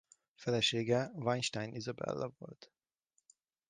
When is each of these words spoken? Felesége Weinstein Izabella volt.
Felesége 0.35 1.11
Weinstein 1.15 1.73
Izabella 1.73 2.33
volt. 2.37 2.71